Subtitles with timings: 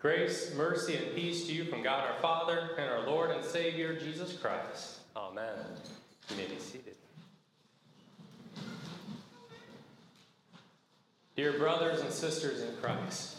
[0.00, 3.94] Grace, mercy, and peace to you from God our Father and our Lord and Savior
[3.94, 5.00] Jesus Christ.
[5.14, 5.58] Amen.
[6.30, 6.94] You may be seated.
[11.36, 13.36] Dear brothers and sisters in Christ,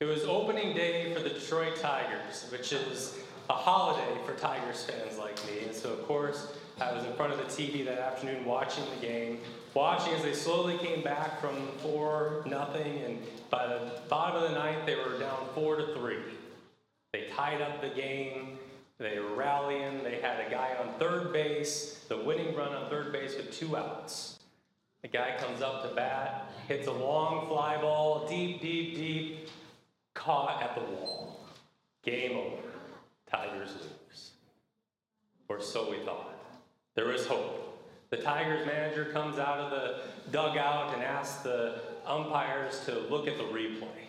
[0.00, 3.16] it was opening day for the Detroit Tigers, which is
[3.48, 5.64] a holiday for Tigers fans like me.
[5.64, 9.06] And so, of course, I was in front of the TV that afternoon watching the
[9.06, 9.38] game,
[9.72, 14.58] watching as they slowly came back from four nothing, and by the bottom of the
[14.58, 16.18] ninth, they were down four to three.
[17.12, 18.58] They tied up the game.
[18.98, 20.02] They were rallying.
[20.02, 23.76] They had a guy on third base, the winning run on third base with two
[23.76, 24.40] outs.
[25.02, 29.48] The guy comes up to bat, hits a long fly ball, deep, deep, deep,
[30.14, 31.46] caught at the wall.
[32.02, 32.62] Game over.
[33.30, 34.30] Tigers lose.
[35.48, 36.34] Or so we thought.
[36.96, 37.67] There is hope.
[38.10, 43.36] The Tigers manager comes out of the dugout and asks the umpires to look at
[43.36, 44.08] the replay.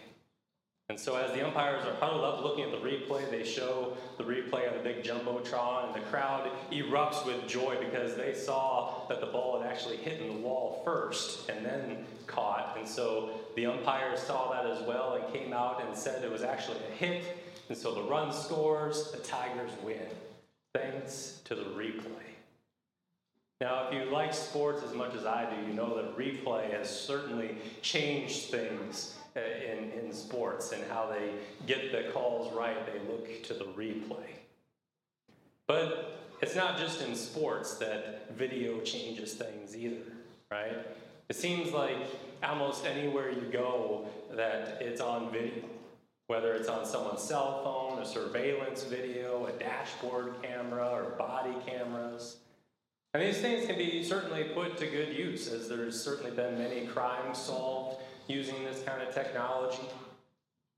[0.87, 4.23] And so, as the umpires are huddled up looking at the replay, they show the
[4.23, 9.19] replay on the big jumbotron, and the crowd erupts with joy because they saw that
[9.19, 12.75] the ball had actually hit in the wall first and then caught.
[12.79, 16.41] And so, the umpires saw that as well and came out and said it was
[16.41, 17.37] actually a hit.
[17.67, 20.07] And so, the run scores, the Tigers win,
[20.73, 22.28] thanks to the replay.
[23.61, 26.89] Now, if you like sports as much as I do, you know that replay has
[26.89, 31.31] certainly changed things uh, in, in sports and how they
[31.67, 32.77] get the calls right.
[32.85, 34.29] They look to the replay.
[35.67, 40.13] But it's not just in sports that video changes things either,
[40.49, 40.77] right?
[41.27, 41.97] It seems like
[42.41, 45.65] almost anywhere you go that it's on video,
[46.27, 52.37] whether it's on someone's cell phone, a surveillance video, a dashboard camera, or body cameras.
[53.13, 56.85] And these things can be certainly put to good use, as there's certainly been many
[56.85, 59.89] crimes solved using this kind of technology.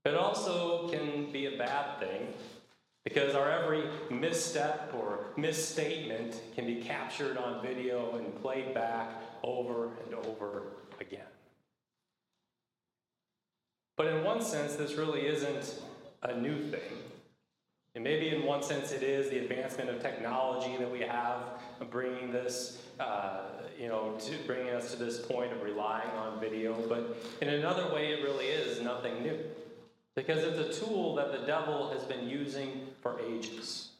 [0.04, 2.28] It also can be a bad thing
[3.04, 9.10] because our every misstep or misstatement can be captured on video and played back
[9.42, 10.62] over and over
[11.00, 11.20] again.
[13.96, 15.82] But in one sense, this really isn't
[16.22, 17.11] a new thing.
[18.02, 21.38] And maybe in one sense it is the advancement of technology that we have
[21.88, 23.42] bringing this, uh,
[23.78, 26.74] you know, to bringing us to this point of relying on video.
[26.88, 29.38] But in another way, it really is nothing new.
[30.16, 33.90] Because it's a tool that the devil has been using for ages.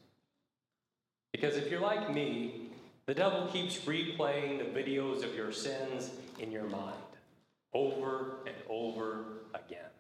[1.31, 2.71] Because if you're like me,
[3.07, 6.11] the devil keeps replaying the videos of your sins
[6.41, 6.97] in your mind
[7.73, 9.91] over and over again.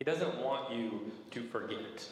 [0.00, 2.04] He doesn't want you to forget.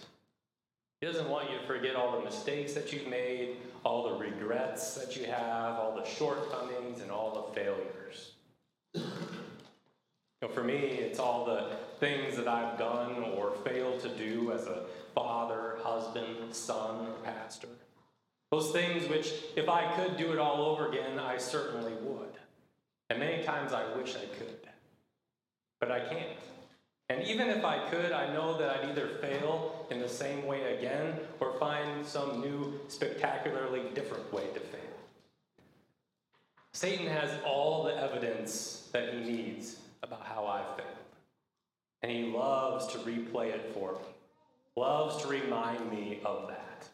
[1.02, 4.94] He doesn't want you to forget all the mistakes that you've made, all the regrets
[4.94, 8.34] that you have, all the shortcomings, and all the failures.
[8.94, 9.02] You
[10.42, 14.68] know, for me, it's all the things that I've done or failed to do as
[14.68, 17.66] a father, husband, son, or pastor.
[18.52, 22.38] Those things which, if I could do it all over again, I certainly would.
[23.10, 24.68] And many times I wish I could.
[25.80, 26.38] But I can't.
[27.12, 30.78] And even if I could, I know that I'd either fail in the same way
[30.78, 34.80] again or find some new, spectacularly different way to fail.
[36.72, 40.88] Satan has all the evidence that he needs about how I failed.
[42.00, 43.98] And he loves to replay it for me,
[44.74, 46.88] loves to remind me of that.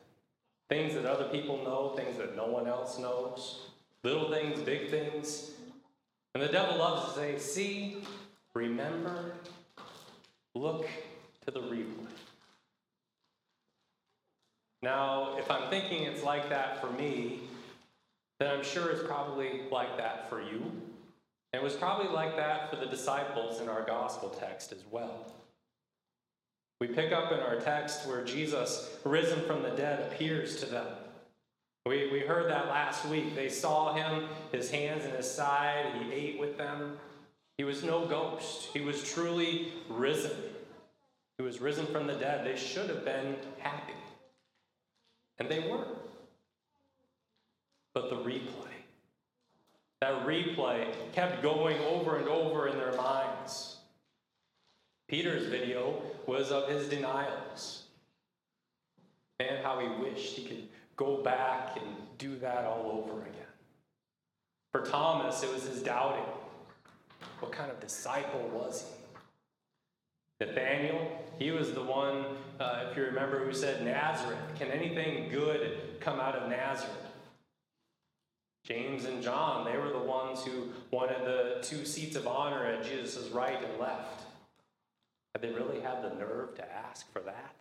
[0.69, 3.69] Things that other people know, things that no one else knows,
[4.03, 5.53] little things, big things.
[6.35, 8.03] And the devil loves to say, See,
[8.53, 9.35] remember,
[10.55, 10.87] Look
[11.45, 12.07] to the replay.
[14.83, 17.41] Now, if I'm thinking it's like that for me,
[18.39, 20.63] then I'm sure it's probably like that for you.
[21.53, 25.33] And it was probably like that for the disciples in our gospel text as well.
[26.81, 30.87] We pick up in our text where Jesus, risen from the dead, appears to them.
[31.87, 33.35] We, we heard that last week.
[33.35, 36.99] They saw him, his hands in his side, he ate with them.
[37.59, 40.31] He was no ghost, he was truly risen.
[41.37, 42.45] He was risen from the dead.
[42.45, 43.93] They should have been happy.
[45.39, 45.87] And they were.
[47.95, 48.79] But the replay,
[50.01, 53.77] that replay kept going over and over in their minds.
[55.09, 57.85] Peter's video was of his denials
[59.41, 61.87] and how he wished he could go back and
[62.19, 63.33] do that all over again.
[64.73, 66.25] For Thomas, it was his doubting.
[67.41, 70.45] What kind of disciple was he?
[70.45, 72.25] Nathaniel, he was the one,
[72.61, 76.95] uh, if you remember, who said, Nazareth, can anything good come out of Nazareth?
[78.65, 82.85] James and John, they were the ones who wanted the two seats of honor at
[82.85, 84.25] Jesus' right and left.
[85.35, 87.55] Had they really had the nerve to ask for that?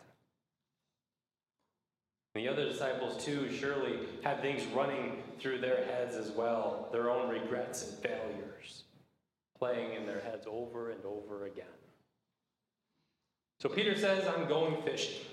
[2.34, 7.10] And the other disciples, too, surely had things running through their heads as well, their
[7.10, 8.84] own regrets and failures,
[9.58, 11.66] playing in their heads over and over again.
[13.60, 15.24] So Peter says, I'm going fishing.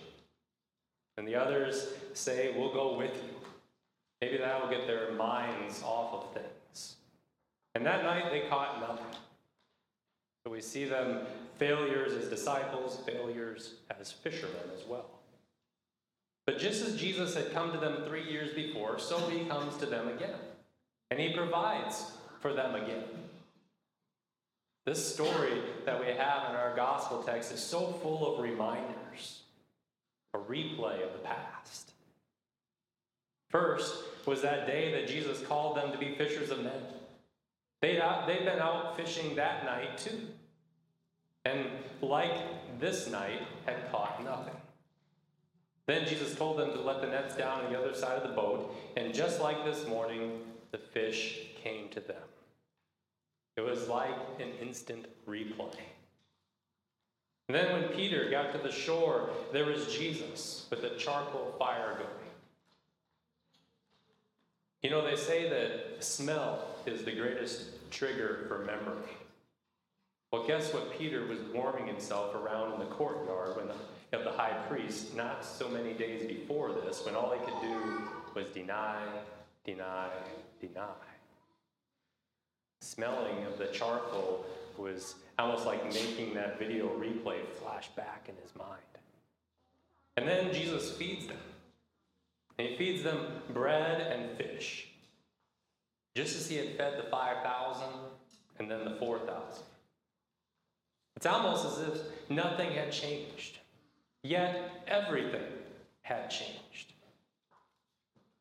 [1.18, 3.30] And the others say, We'll go with you.
[4.22, 6.96] Maybe that will get their minds off of things.
[7.76, 9.20] And that night they caught nothing.
[10.44, 11.22] So we see them
[11.58, 15.10] failures as disciples, failures as fishermen as well.
[16.46, 19.86] But just as Jesus had come to them three years before, so he comes to
[19.86, 20.36] them again.
[21.10, 23.04] And he provides for them again.
[24.86, 29.42] This story that we have in our gospel text is so full of reminders,
[30.36, 31.94] a replay of the past.
[33.50, 33.96] First
[34.28, 36.82] was that day that Jesus called them to be fishers of men.
[37.82, 40.28] They'd, out, they'd been out fishing that night too.
[41.46, 41.66] And
[42.02, 44.56] like this night, had caught nothing.
[45.88, 48.36] Then Jesus told them to let the nets down on the other side of the
[48.36, 50.42] boat, and just like this morning,
[50.72, 52.18] the fish came to them.
[53.56, 55.80] It was like an instant replay.
[57.48, 61.94] And then when Peter got to the shore, there was Jesus with a charcoal fire
[61.98, 62.10] going.
[64.82, 69.12] You know, they say that smell is the greatest trigger for memory.
[70.32, 70.98] Well, guess what?
[70.98, 73.76] Peter was warming himself around in the courtyard when the
[74.16, 78.02] of the high priest not so many days before this when all he could do
[78.34, 79.02] was deny,
[79.64, 80.10] deny,
[80.60, 81.15] deny.
[82.82, 84.46] Smelling of the charcoal
[84.78, 88.82] was almost like making that video replay flash back in his mind.
[90.18, 91.38] And then Jesus feeds them.
[92.58, 93.20] And he feeds them
[93.54, 94.88] bread and fish,
[96.16, 97.88] just as he had fed the 5,000
[98.60, 99.64] and then the 4,000.
[101.18, 103.60] It's almost as if nothing had changed.
[104.24, 105.44] Yet everything
[106.02, 106.94] had changed.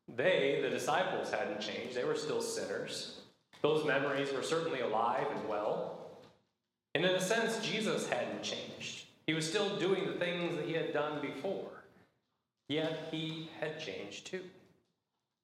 [0.07, 1.95] They, the disciples, hadn't changed.
[1.95, 3.21] They were still sinners.
[3.65, 5.97] Those memories were certainly alive and well.
[6.93, 9.05] And in a sense, Jesus hadn't changed.
[9.25, 11.71] He was still doing the things that he had done before.
[12.69, 14.43] Yet he had changed too.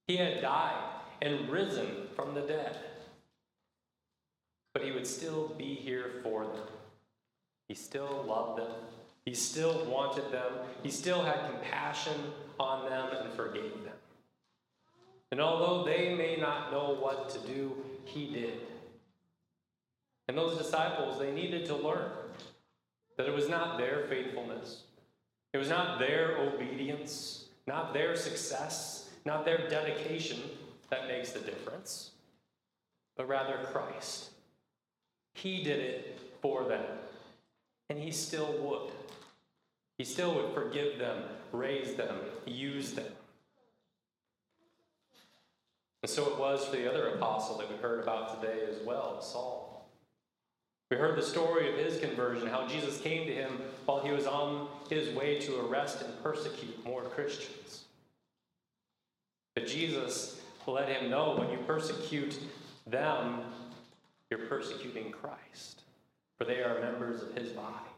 [0.06, 2.78] He had died and risen from the dead.
[4.76, 6.68] But he would still be here for them.
[7.70, 8.76] He still loved them.
[9.26, 10.54] He still wanted them,
[10.84, 12.22] he still had compassion
[12.60, 13.98] on them and forgave them.
[15.32, 17.76] And although they may not know what to do,
[18.06, 18.60] he did.
[20.28, 22.12] And those disciples, they needed to learn
[23.18, 24.84] that it was not their faithfulness,
[25.54, 30.40] it was not their obedience, not their success, not their dedication
[30.90, 32.12] that makes the difference,
[33.16, 34.30] but rather Christ.
[35.34, 36.86] He did it for them,
[37.90, 38.92] and he still would.
[39.98, 42.16] He still would forgive them, raise them,
[42.46, 43.12] use them.
[46.04, 49.22] And so it was for the other apostle that we heard about today as well,
[49.22, 49.90] Saul.
[50.90, 54.26] We heard the story of his conversion, how Jesus came to him while he was
[54.26, 57.86] on his way to arrest and persecute more Christians.
[59.56, 62.40] But Jesus let him know when you persecute
[62.88, 63.42] them,
[64.30, 65.82] you're persecuting Christ,
[66.38, 67.90] for they are members of his body.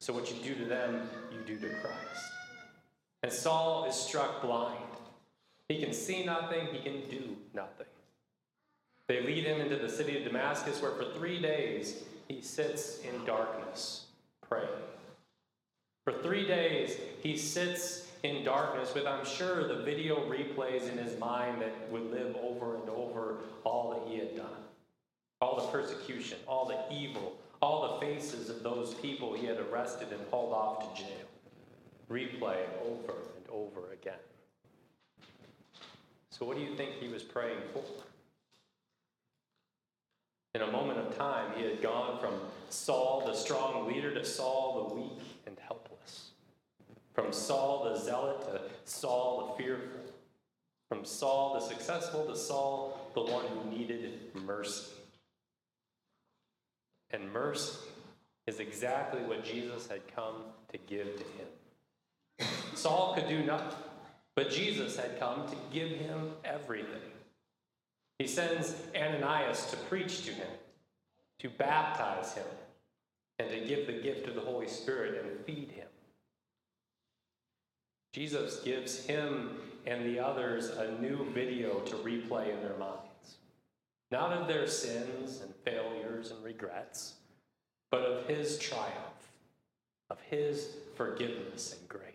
[0.00, 2.32] So what you do to them, you do to Christ.
[3.22, 4.78] And Saul is struck blind.
[5.72, 7.86] He can see nothing, he can do nothing.
[9.08, 13.24] They lead him into the city of Damascus, where for three days he sits in
[13.24, 14.04] darkness,
[14.46, 14.68] praying.
[16.04, 21.18] For three days he sits in darkness with, I'm sure, the video replays in his
[21.18, 24.46] mind that would live over and over all that he had done
[25.40, 30.08] all the persecution, all the evil, all the faces of those people he had arrested
[30.12, 31.26] and hauled off to jail.
[32.10, 34.20] Replay over and over again.
[36.42, 37.84] So, what do you think he was praying for?
[40.56, 42.34] In a moment of time, he had gone from
[42.68, 46.30] Saul, the strong leader, to Saul, the weak and helpless.
[47.12, 50.00] From Saul, the zealot, to Saul, the fearful.
[50.88, 54.90] From Saul, the successful, to Saul, the one who needed mercy.
[57.12, 57.78] And mercy
[58.48, 62.48] is exactly what Jesus had come to give to him.
[62.74, 63.78] Saul could do nothing,
[64.36, 67.00] but Jesus had come to give him everything.
[68.18, 70.48] He sends Ananias to preach to him,
[71.40, 72.46] to baptize him,
[73.38, 75.88] and to give the gift of the Holy Spirit and feed him.
[78.12, 83.08] Jesus gives him and the others a new video to replay in their minds
[84.12, 87.14] not of their sins and failures and regrets,
[87.90, 89.30] but of his triumph,
[90.10, 92.11] of His forgiveness and grace.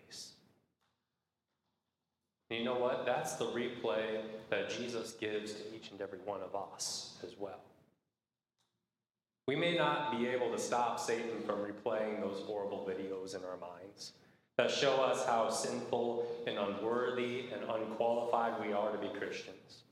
[2.49, 3.05] And you know what?
[3.05, 7.59] That's the replay that Jesus gives to each and every one of us as well.
[9.47, 13.57] We may not be able to stop Satan from replaying those horrible videos in our
[13.57, 14.13] minds
[14.57, 19.83] that show us how sinful and unworthy and unqualified we are to be Christians.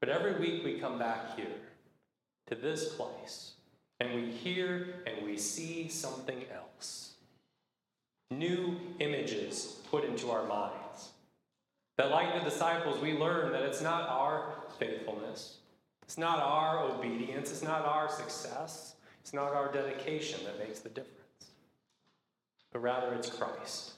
[0.00, 1.46] But every week we come back here
[2.48, 3.52] to this place
[3.98, 7.14] and we hear and we see something else.
[8.30, 11.10] New images put into our minds.
[11.98, 15.58] That, like the disciples, we learn that it's not our faithfulness,
[16.02, 20.88] it's not our obedience, it's not our success, it's not our dedication that makes the
[20.88, 21.22] difference
[22.72, 23.92] but rather it's Christ.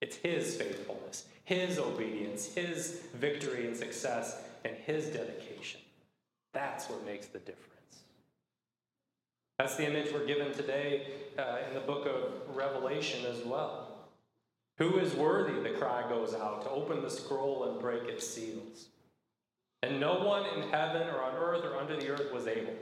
[0.00, 5.80] It's His faithfulness, His obedience, His victory and success, and His dedication.
[6.52, 7.64] That's what makes the difference.
[9.58, 13.97] That's the image we're given today uh, in the book of Revelation as well.
[14.78, 18.86] Who is worthy, the cry goes out, to open the scroll and break its seals?
[19.82, 22.74] And no one in heaven or on earth or under the earth was able.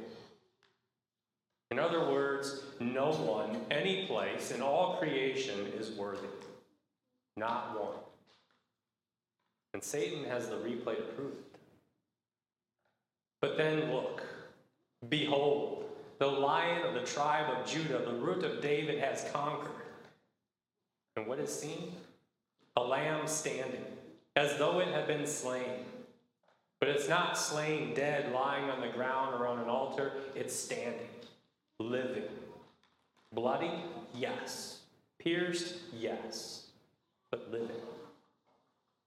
[1.71, 6.29] In other words, no one, any place in all creation is worthy.
[7.37, 7.99] Not one.
[9.75, 11.59] And Satan has the replay to prove it.
[13.41, 14.23] But then look,
[15.09, 15.85] behold,
[16.19, 19.71] the lion of the tribe of Judah, the root of David, has conquered.
[21.17, 21.93] And what is seen?
[22.77, 23.85] A lamb standing,
[24.37, 25.85] as though it had been slain.
[26.79, 31.09] But it's not slain dead, lying on the ground or on an altar, it's standing
[31.79, 32.25] living.
[33.33, 33.71] Bloody?
[34.15, 34.81] Yes.
[35.19, 35.77] Pierced?
[35.93, 36.67] Yes.
[37.31, 37.77] But living.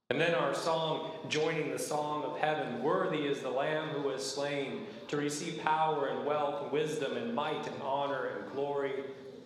[0.10, 4.26] And then our song, joining the song of heaven Worthy is the Lamb who was
[4.26, 8.94] slain to receive power and wealth, wisdom and might and honor and glory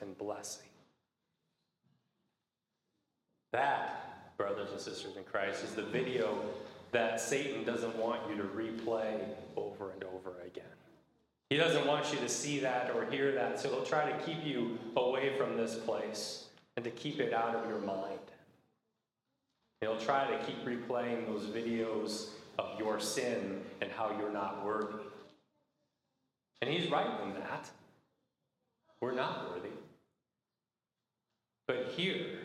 [0.02, 0.68] and blessing.
[3.54, 6.38] That, brothers and sisters in Christ, is the video
[6.92, 9.20] that Satan doesn't want you to replay
[9.56, 10.66] over and over again.
[11.50, 14.44] He doesn't want you to see that or hear that, so he'll try to keep
[14.44, 16.46] you away from this place
[16.76, 18.20] and to keep it out of your mind.
[19.82, 25.04] He'll try to keep replaying those videos of your sin and how you're not worthy.
[26.62, 27.70] And he's right in that.
[29.00, 29.70] We're not worthy.
[31.68, 32.40] But here,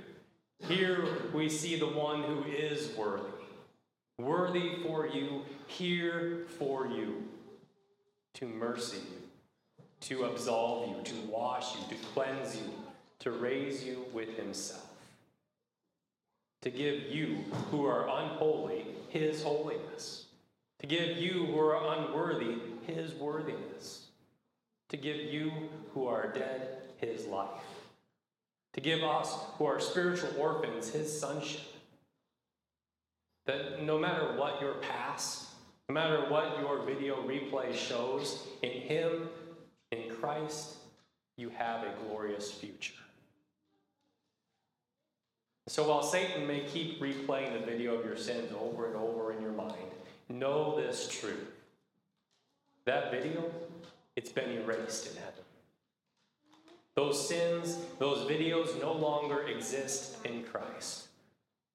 [0.67, 3.25] here we see the one who is worthy.
[4.19, 7.23] Worthy for you, here for you
[8.35, 12.71] to mercy you, to absolve you, to wash you, to cleanse you,
[13.21, 14.87] to raise you with himself,
[16.63, 17.37] to give you
[17.71, 20.27] who are unholy his holiness,
[20.81, 24.07] to give you who are unworthy his worthiness,
[24.89, 25.51] to give you
[25.95, 27.78] who are dead his life,
[28.75, 31.63] to give us who are spiritual orphans his sonship.
[33.47, 35.47] That no matter what your past,
[35.89, 39.31] no matter what your video replay shows, in Him,
[39.91, 40.75] in Christ,
[41.39, 42.93] you have a glorious future.
[45.67, 49.41] So while Satan may keep replaying the video of your sins over and over in
[49.41, 49.75] your mind,
[50.29, 51.53] know this truth.
[52.85, 53.51] That video,
[54.17, 55.45] it's been erased in heaven.
[56.99, 61.07] Those sins, those videos no longer exist in Christ.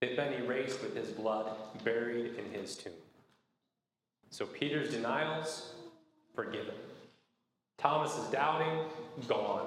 [0.01, 1.49] They've been erased with his blood,
[1.81, 2.91] buried in his tomb.
[4.31, 5.75] So Peter's denials,
[6.35, 6.75] forgiven.
[7.77, 8.83] Thomas's doubting,
[9.29, 9.65] gone.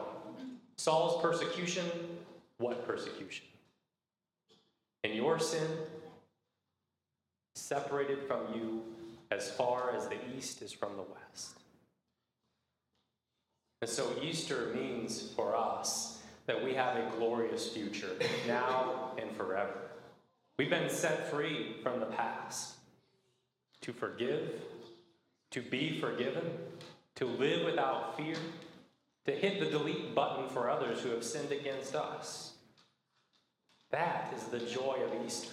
[0.77, 1.87] Saul's persecution,
[2.59, 3.47] what persecution?
[5.05, 5.71] And your sin,
[7.55, 8.83] separated from you
[9.31, 11.57] as far as the east is from the west.
[13.83, 18.11] And so Easter means for us that we have a glorious future
[18.47, 19.79] now and forever.
[20.59, 22.77] We've been set free from the past
[23.83, 24.53] to forgive,
[25.51, 26.45] to be forgiven,
[27.17, 28.37] to live without fear,
[29.27, 32.53] to hit the delete button for others who have sinned against us.
[33.91, 35.53] That is the joy of Easter.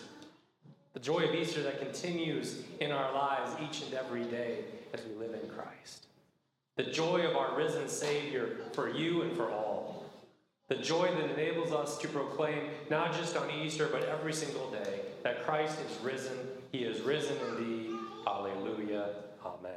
[0.93, 4.59] The joy of Easter that continues in our lives each and every day
[4.93, 6.07] as we live in Christ.
[6.75, 10.05] The joy of our risen Savior for you and for all.
[10.69, 15.01] The joy that enables us to proclaim, not just on Easter, but every single day,
[15.21, 16.37] that Christ is risen.
[16.71, 17.91] He is risen indeed.
[18.25, 19.09] Alleluia.
[19.45, 19.73] Amen.